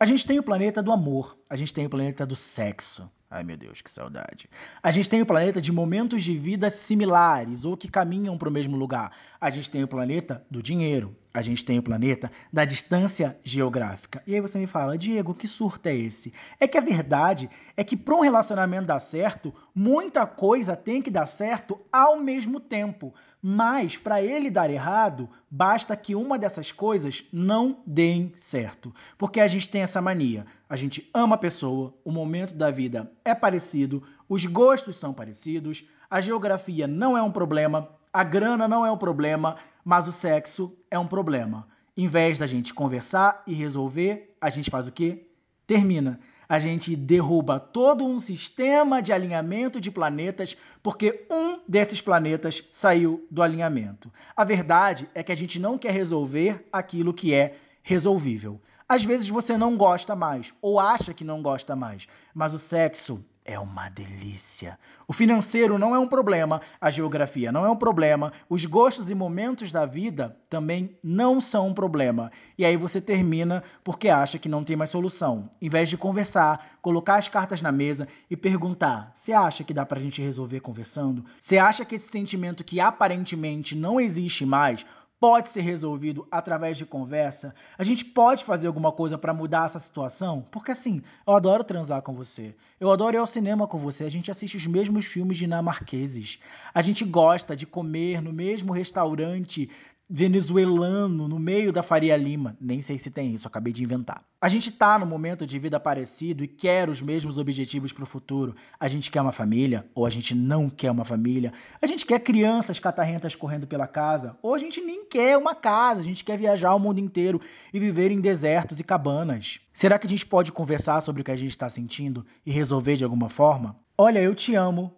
A 0.00 0.06
gente 0.06 0.26
tem 0.26 0.38
o 0.38 0.42
planeta 0.42 0.82
do 0.82 0.90
amor, 0.90 1.38
a 1.48 1.54
gente 1.54 1.72
tem 1.72 1.86
o 1.86 1.90
planeta 1.90 2.26
do 2.26 2.34
sexo. 2.34 3.08
Ai 3.30 3.44
meu 3.44 3.56
Deus, 3.56 3.80
que 3.80 3.90
saudade. 3.90 4.50
A 4.82 4.90
gente 4.90 5.08
tem 5.08 5.22
o 5.22 5.26
planeta 5.26 5.58
de 5.58 5.72
momentos 5.72 6.22
de 6.22 6.36
vida 6.36 6.68
similares 6.68 7.64
ou 7.64 7.76
que 7.76 7.88
caminham 7.88 8.36
para 8.36 8.48
o 8.48 8.52
mesmo 8.52 8.76
lugar. 8.76 9.10
A 9.40 9.48
gente 9.48 9.70
tem 9.70 9.82
o 9.82 9.88
planeta 9.88 10.44
do 10.50 10.62
dinheiro. 10.62 11.16
A 11.34 11.40
gente 11.40 11.64
tem 11.64 11.78
o 11.78 11.82
planeta 11.82 12.30
da 12.52 12.64
distância 12.64 13.38
geográfica. 13.42 14.22
E 14.26 14.34
aí 14.34 14.40
você 14.40 14.58
me 14.58 14.66
fala, 14.66 14.98
Diego, 14.98 15.34
que 15.34 15.48
surto 15.48 15.88
é 15.88 15.94
esse? 15.94 16.32
É 16.60 16.68
que 16.68 16.76
a 16.76 16.82
verdade 16.82 17.48
é 17.76 17.82
que 17.82 17.96
para 17.96 18.14
um 18.14 18.20
relacionamento 18.20 18.86
dar 18.86 19.00
certo, 19.00 19.54
muita 19.74 20.26
coisa 20.26 20.76
tem 20.76 21.00
que 21.00 21.10
dar 21.10 21.26
certo 21.26 21.80
ao 21.90 22.20
mesmo 22.20 22.60
tempo. 22.60 23.14
Mas 23.40 23.96
para 23.96 24.22
ele 24.22 24.50
dar 24.50 24.70
errado, 24.70 25.28
basta 25.50 25.96
que 25.96 26.14
uma 26.14 26.38
dessas 26.38 26.70
coisas 26.70 27.24
não 27.32 27.82
deem 27.84 28.32
certo. 28.36 28.94
Porque 29.18 29.40
a 29.40 29.48
gente 29.48 29.68
tem 29.68 29.82
essa 29.82 30.00
mania. 30.02 30.46
A 30.68 30.76
gente 30.76 31.10
ama 31.12 31.34
a 31.34 31.38
pessoa, 31.38 31.94
o 32.04 32.12
momento 32.12 32.54
da 32.54 32.70
vida 32.70 33.10
é 33.24 33.34
parecido, 33.34 34.02
os 34.28 34.46
gostos 34.46 34.96
são 34.96 35.12
parecidos, 35.12 35.84
a 36.08 36.20
geografia 36.20 36.86
não 36.86 37.16
é 37.16 37.22
um 37.22 37.32
problema, 37.32 37.88
a 38.12 38.24
grana 38.24 38.68
não 38.68 38.84
é 38.84 38.90
um 38.90 38.96
problema, 38.96 39.56
mas 39.84 40.06
o 40.06 40.12
sexo 40.12 40.76
é 40.90 40.98
um 40.98 41.06
problema. 41.06 41.66
Em 41.96 42.06
vez 42.06 42.38
da 42.38 42.46
gente 42.46 42.74
conversar 42.74 43.42
e 43.46 43.54
resolver, 43.54 44.34
a 44.40 44.50
gente 44.50 44.70
faz 44.70 44.86
o 44.86 44.92
quê? 44.92 45.26
Termina 45.66 46.20
a 46.52 46.58
gente 46.58 46.94
derruba 46.94 47.58
todo 47.58 48.04
um 48.04 48.20
sistema 48.20 49.00
de 49.00 49.10
alinhamento 49.10 49.80
de 49.80 49.90
planetas 49.90 50.54
porque 50.82 51.26
um 51.30 51.58
desses 51.66 52.02
planetas 52.02 52.62
saiu 52.70 53.26
do 53.30 53.42
alinhamento. 53.42 54.12
A 54.36 54.44
verdade 54.44 55.08
é 55.14 55.22
que 55.22 55.32
a 55.32 55.34
gente 55.34 55.58
não 55.58 55.78
quer 55.78 55.92
resolver 55.92 56.68
aquilo 56.70 57.14
que 57.14 57.32
é 57.32 57.56
resolvível. 57.82 58.60
Às 58.86 59.02
vezes 59.02 59.30
você 59.30 59.56
não 59.56 59.78
gosta 59.78 60.14
mais 60.14 60.52
ou 60.60 60.78
acha 60.78 61.14
que 61.14 61.24
não 61.24 61.40
gosta 61.40 61.74
mais, 61.74 62.06
mas 62.34 62.52
o 62.52 62.58
sexo 62.58 63.24
é 63.44 63.58
uma 63.58 63.88
delícia. 63.88 64.78
O 65.06 65.12
financeiro 65.12 65.78
não 65.78 65.94
é 65.94 65.98
um 65.98 66.06
problema, 66.06 66.60
a 66.80 66.90
geografia 66.90 67.50
não 67.50 67.64
é 67.64 67.70
um 67.70 67.76
problema, 67.76 68.32
os 68.48 68.64
gostos 68.64 69.10
e 69.10 69.14
momentos 69.14 69.72
da 69.72 69.84
vida 69.84 70.36
também 70.48 70.96
não 71.02 71.40
são 71.40 71.68
um 71.68 71.74
problema. 71.74 72.30
E 72.56 72.64
aí 72.64 72.76
você 72.76 73.00
termina 73.00 73.62
porque 73.82 74.08
acha 74.08 74.38
que 74.38 74.48
não 74.48 74.62
tem 74.62 74.76
mais 74.76 74.90
solução. 74.90 75.50
Em 75.60 75.68
vez 75.68 75.88
de 75.88 75.96
conversar, 75.96 76.78
colocar 76.80 77.16
as 77.16 77.28
cartas 77.28 77.60
na 77.60 77.72
mesa 77.72 78.06
e 78.30 78.36
perguntar: 78.36 79.12
você 79.14 79.32
acha 79.32 79.64
que 79.64 79.74
dá 79.74 79.84
pra 79.84 80.00
gente 80.00 80.22
resolver 80.22 80.60
conversando? 80.60 81.24
Você 81.40 81.58
acha 81.58 81.84
que 81.84 81.96
esse 81.96 82.08
sentimento 82.08 82.64
que 82.64 82.80
aparentemente 82.80 83.76
não 83.76 84.00
existe 84.00 84.46
mais 84.46 84.86
pode 85.22 85.50
ser 85.50 85.60
resolvido 85.60 86.26
através 86.32 86.76
de 86.76 86.84
conversa? 86.84 87.54
A 87.78 87.84
gente 87.84 88.04
pode 88.04 88.42
fazer 88.42 88.66
alguma 88.66 88.90
coisa 88.90 89.16
para 89.16 89.32
mudar 89.32 89.66
essa 89.66 89.78
situação? 89.78 90.44
Porque 90.50 90.72
assim, 90.72 91.00
eu 91.24 91.36
adoro 91.36 91.62
transar 91.62 92.02
com 92.02 92.12
você. 92.12 92.56
Eu 92.80 92.90
adoro 92.90 93.14
ir 93.14 93.20
ao 93.20 93.26
cinema 93.28 93.68
com 93.68 93.78
você. 93.78 94.02
A 94.02 94.10
gente 94.10 94.32
assiste 94.32 94.56
os 94.56 94.66
mesmos 94.66 95.06
filmes 95.06 95.38
dinamarqueses. 95.38 96.40
A 96.74 96.82
gente 96.82 97.04
gosta 97.04 97.54
de 97.54 97.64
comer 97.64 98.20
no 98.20 98.32
mesmo 98.32 98.72
restaurante 98.72 99.70
venezuelano 100.14 101.26
no 101.26 101.38
meio 101.38 101.72
da 101.72 101.82
Faria 101.82 102.14
Lima. 102.18 102.54
Nem 102.60 102.82
sei 102.82 102.98
se 102.98 103.10
tem 103.10 103.32
isso, 103.32 103.48
acabei 103.48 103.72
de 103.72 103.82
inventar. 103.82 104.22
A 104.38 104.48
gente 104.48 104.68
está 104.68 104.98
no 104.98 105.06
momento 105.06 105.46
de 105.46 105.58
vida 105.58 105.80
parecido 105.80 106.44
e 106.44 106.48
quer 106.48 106.90
os 106.90 107.00
mesmos 107.00 107.38
objetivos 107.38 107.94
para 107.94 108.04
o 108.04 108.06
futuro. 108.06 108.54
A 108.78 108.88
gente 108.88 109.10
quer 109.10 109.22
uma 109.22 109.32
família 109.32 109.86
ou 109.94 110.04
a 110.04 110.10
gente 110.10 110.34
não 110.34 110.68
quer 110.68 110.90
uma 110.90 111.04
família. 111.04 111.50
A 111.80 111.86
gente 111.86 112.04
quer 112.04 112.18
crianças 112.18 112.78
catarrentas 112.78 113.34
correndo 113.34 113.66
pela 113.66 113.86
casa 113.86 114.36
ou 114.42 114.54
a 114.54 114.58
gente 114.58 114.82
nem 114.82 115.02
quer 115.06 115.38
uma 115.38 115.54
casa. 115.54 116.00
A 116.00 116.04
gente 116.04 116.22
quer 116.22 116.36
viajar 116.36 116.74
o 116.74 116.78
mundo 116.78 116.98
inteiro 116.98 117.40
e 117.72 117.80
viver 117.80 118.10
em 118.10 118.20
desertos 118.20 118.78
e 118.80 118.84
cabanas. 118.84 119.60
Será 119.72 119.98
que 119.98 120.06
a 120.06 120.10
gente 120.10 120.26
pode 120.26 120.52
conversar 120.52 121.00
sobre 121.00 121.22
o 121.22 121.24
que 121.24 121.30
a 121.30 121.36
gente 121.36 121.52
está 121.52 121.70
sentindo 121.70 122.26
e 122.44 122.52
resolver 122.52 122.96
de 122.96 123.04
alguma 123.04 123.30
forma? 123.30 123.78
Olha, 123.96 124.20
eu 124.20 124.34
te 124.34 124.54
amo. 124.54 124.94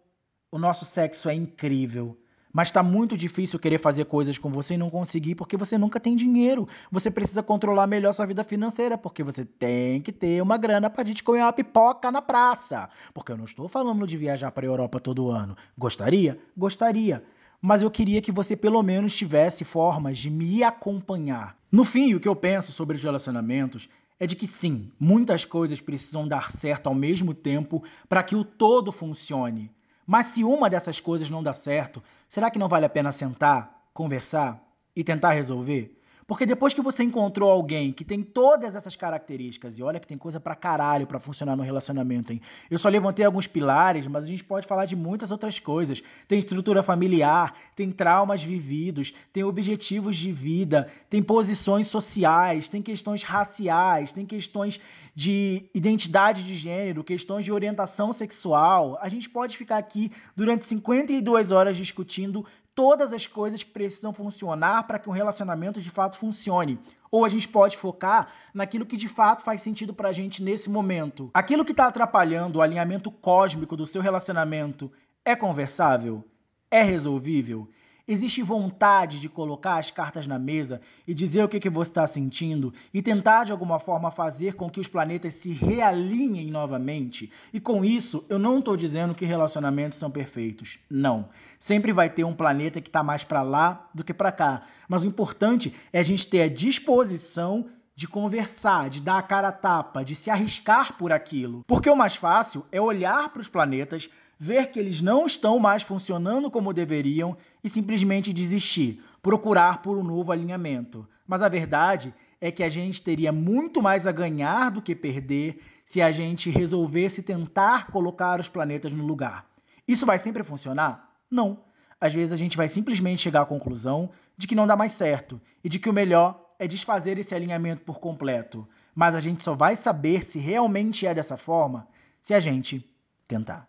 O 0.50 0.59
nosso 0.59 0.85
sexo 0.85 1.28
é 1.28 1.35
incrível. 1.35 2.18
Mas 2.54 2.68
está 2.68 2.84
muito 2.84 3.16
difícil 3.16 3.58
querer 3.58 3.78
fazer 3.78 4.04
coisas 4.04 4.38
com 4.38 4.49
você 4.49 4.75
e 4.75 4.78
não 4.78 4.88
conseguir 4.88 5.34
porque 5.34 5.56
você 5.56 5.76
nunca 5.76 5.99
tem 5.99 6.14
dinheiro. 6.14 6.68
Você 6.88 7.11
precisa 7.11 7.42
controlar 7.42 7.88
melhor 7.88 8.12
sua 8.12 8.26
vida 8.26 8.44
financeira 8.44 8.96
porque 8.96 9.25
você 9.25 9.44
tem 9.44 10.00
que 10.00 10.12
ter 10.12 10.40
uma 10.40 10.56
grana 10.56 10.88
para 10.88 11.04
gente 11.04 11.25
comer 11.25 11.40
uma 11.40 11.52
pipoca 11.52 12.12
na 12.12 12.23
praça. 12.23 12.88
Porque 13.12 13.32
eu 13.32 13.37
não 13.37 13.44
estou 13.44 13.68
falando 13.68 14.06
de 14.06 14.16
viajar 14.16 14.52
para 14.52 14.64
a 14.64 14.68
Europa 14.68 15.00
todo 15.00 15.32
ano. 15.32 15.56
Gostaria? 15.76 16.38
Gostaria. 16.56 17.25
Mas 17.61 17.82
eu 17.82 17.90
queria 17.90 18.23
que 18.23 18.30
você 18.30 18.54
pelo 18.54 18.84
menos 18.84 19.16
tivesse 19.16 19.64
formas 19.64 20.16
de 20.16 20.30
me 20.30 20.62
acompanhar. 20.62 21.56
No 21.73 21.84
fim, 21.84 22.14
o 22.14 22.20
que 22.20 22.28
eu 22.28 22.37
penso 22.37 22.70
sobre 22.70 22.94
os 22.94 23.02
relacionamentos 23.02 23.88
é 24.20 24.28
de 24.28 24.37
que 24.37 24.46
sim, 24.46 24.92
muitas 25.00 25.44
coisas 25.44 25.80
precisam 25.80 26.28
dar 26.28 26.52
certo 26.52 26.87
ao 26.87 26.94
mesmo 26.94 27.34
tempo 27.34 27.82
para 28.08 28.23
que 28.23 28.37
o 28.37 28.44
todo 28.44 28.92
funcione. 28.92 29.73
Mas 30.06 30.28
se 30.28 30.44
uma 30.44 30.68
dessas 30.68 31.00
coisas 31.00 31.30
não 31.30 31.42
dá 31.42 31.52
certo, 31.52 32.02
será 32.28 32.50
que 32.50 32.58
não 32.58 32.68
vale 32.68 32.87
a 32.87 32.90
pena 32.90 33.12
sentar, 33.12 33.88
conversar 33.92 34.62
e 34.94 35.02
tentar 35.02 35.32
resolver? 35.32 35.99
Porque 36.26 36.47
depois 36.47 36.73
que 36.73 36.81
você 36.81 37.02
encontrou 37.02 37.50
alguém 37.50 37.93
que 37.93 38.04
tem 38.04 38.23
todas 38.23 38.75
essas 38.75 38.97
características, 38.97 39.78
e 39.78 39.83
olha 39.83 40.00
que 40.00 40.07
tem 40.07 40.16
coisa 40.16 40.40
pra 40.40 40.54
caralho 40.54 41.07
pra 41.07 41.21
funcionar 41.21 41.57
no 41.57 41.62
relacionamento, 41.62 42.33
hein? 42.33 42.40
Eu 42.71 42.78
só 42.78 42.88
levantei 42.88 43.25
alguns 43.25 43.47
pilares, 43.47 44.07
mas 44.07 44.25
a 44.25 44.26
gente 44.26 44.43
pode 44.43 44.66
falar 44.66 44.87
de 44.87 44.97
muitas 44.97 45.31
outras 45.31 45.59
coisas. 45.59 46.02
Tem 46.26 46.38
estrutura 46.38 46.83
familiar, 46.83 47.54
tem 47.76 47.90
traumas 47.90 48.43
vividos, 48.43 49.12
tem 49.33 49.45
objetivos 49.45 50.16
de 50.16 50.33
vida, 50.33 50.90
tem 51.11 51.23
posições 51.23 51.88
sociais, 51.88 52.69
tem 52.69 52.81
questões 52.81 53.23
raciais, 53.23 54.12
tem 54.12 54.25
questões 54.25 54.81
de 55.14 55.71
identidade 55.73 56.43
de 56.43 56.54
gênero, 56.57 57.04
questões 57.04 57.45
de 57.45 57.52
orientação 57.52 58.12
sexual. 58.12 58.99
A 59.00 59.09
gente 59.09 59.31
pode 59.31 59.57
ficar 59.57 59.78
aqui 59.78 60.11
durante 60.35 60.64
52 60.64 61.52
horas 61.52 61.76
discutindo 61.76 62.45
todas 62.75 63.12
as 63.12 63.26
coisas 63.26 63.62
que 63.62 63.71
precisam 63.71 64.12
funcionar 64.12 64.87
para 64.87 64.99
que 64.99 65.09
um 65.09 65.12
relacionamento 65.12 65.81
de 65.81 65.90
fato 65.90 66.19
funcione. 66.19 66.78
Ou 67.11 67.25
a 67.25 67.28
gente 67.28 67.47
pode 67.47 67.76
focar 67.76 68.28
naquilo 68.52 68.85
que 68.85 68.97
de 68.97 69.09
fato 69.09 69.43
faz 69.43 69.62
sentido 69.62 69.95
para 69.95 70.09
a 70.09 70.12
gente 70.12 70.43
nesse 70.43 70.69
momento. 70.69 71.31
Aquilo 71.33 71.64
que 71.64 71.71
está 71.71 71.87
atrapalhando 71.87 72.59
o 72.59 72.62
alinhamento 72.62 73.11
cósmico 73.11 73.76
do 73.76 73.87
seu 73.87 74.02
relacionamento 74.02 74.90
é 75.25 75.37
conversável? 75.37 76.25
É 76.71 76.83
resolvível? 76.83 77.69
Existe 78.06 78.42
vontade 78.42 79.18
de 79.18 79.30
colocar 79.30 79.78
as 79.78 79.90
cartas 79.90 80.26
na 80.26 80.38
mesa 80.38 80.82
e 81.08 81.14
dizer 81.14 81.42
o 81.42 81.49
que, 81.49 81.58
que 81.58 81.70
você 81.70 81.90
está 81.90 82.06
sentindo 82.06 82.73
e 82.92 83.00
tentar 83.00 83.44
de 83.44 83.52
alguma 83.52 83.78
forma 83.78 84.11
fazer 84.11 84.52
com 84.54 84.68
que 84.68 84.78
os 84.78 84.87
planetas 84.87 85.32
se 85.34 85.52
realinhem 85.52 86.50
novamente. 86.50 87.32
E 87.50 87.58
com 87.58 87.82
isso, 87.82 88.23
eu 88.28 88.38
não 88.38 88.58
estou 88.58 88.76
dizendo 88.76 89.14
que 89.14 89.25
relacionamentos 89.25 89.96
são 89.96 90.11
perfeitos. 90.11 90.78
Não. 90.90 91.30
Sempre 91.58 91.92
vai 91.92 92.11
ter 92.11 92.25
um 92.25 92.34
planeta 92.34 92.78
que 92.78 92.90
está 92.90 93.02
mais 93.02 93.25
para 93.25 93.40
lá 93.40 93.88
do 93.94 94.04
que 94.04 94.12
para 94.12 94.30
cá. 94.30 94.64
Mas 94.87 95.02
o 95.02 95.06
importante 95.06 95.73
é 95.90 95.99
a 95.99 96.02
gente 96.02 96.26
ter 96.26 96.42
a 96.42 96.49
disposição 96.49 97.70
de 97.96 98.08
conversar, 98.08 98.90
de 98.90 99.00
dar 99.00 99.18
a 99.18 99.23
cara 99.23 99.49
a 99.49 99.52
tapa, 99.52 100.04
de 100.04 100.14
se 100.14 100.28
arriscar 100.28 100.99
por 100.99 101.12
aquilo. 101.12 101.64
Porque 101.66 101.88
o 101.88 101.96
mais 101.96 102.16
fácil 102.16 102.66
é 102.70 102.80
olhar 102.80 103.30
para 103.30 103.40
os 103.40 103.49
planetas 103.49 104.11
ver 104.38 104.71
que 104.71 104.79
eles 104.79 105.00
não 105.00 105.26
estão 105.26 105.59
mais 105.59 105.83
funcionando 105.83 106.50
como 106.50 106.73
deveriam 106.73 107.37
e 107.62 107.69
simplesmente 107.69 108.33
desistir, 108.33 109.03
procurar 109.23 109.83
por 109.83 109.97
um 109.97 110.03
novo 110.03 110.33
alinhamento. 110.33 111.07
Mas 111.26 111.43
a 111.43 111.49
verdade 111.49 112.14
é 112.41 112.50
que 112.50 112.62
a 112.62 112.69
gente 112.69 113.03
teria 113.03 113.33
muito 113.33 113.83
mais 113.83 114.07
a 114.07 114.12
ganhar 114.12 114.71
do 114.71 114.83
que 114.83 114.95
perder 114.95 115.62
se 115.85 116.03
a 116.03 116.12
gente 116.12 116.50
resolvesse 116.50 117.23
tentar 117.23 117.87
colocar 117.87 118.38
os 118.38 118.49
planetas 118.49 118.93
no 118.93 119.07
lugar. 119.07 119.47
Isso 119.88 120.05
vai 120.05 120.19
sempre 120.19 120.43
funcionar? 120.43 121.11
Não. 121.31 121.64
Às 122.00 122.12
vezes 122.12 122.33
a 122.33 122.37
gente 122.37 122.57
vai 122.57 122.69
simplesmente 122.69 123.23
chegar 123.23 123.43
à 123.43 123.47
conclusão 123.47 124.11
de 124.37 124.47
que 124.47 124.55
não 124.55 124.67
dá 124.67 124.76
mais 124.76 124.93
certo 124.93 125.41
e 125.62 125.69
de 125.69 125.79
que 125.79 125.88
o 125.88 125.93
melhor 125.93 126.55
é 126.59 126.67
desfazer 126.67 127.19
esse 127.19 127.35
alinhamento 127.35 127.83
por 127.83 127.99
completo. 127.99 128.69
Mas 128.95 129.14
a 129.14 129.21
gente 129.21 129.43
só 129.43 129.55
vai 129.55 129.75
saber 129.75 130.23
se 130.23 130.38
realmente 130.38 131.07
é 131.07 131.14
dessa 131.14 131.37
forma 131.37 131.88
se 132.21 132.35
a 132.35 132.41
gente 132.41 132.88
tentar. 133.26 133.69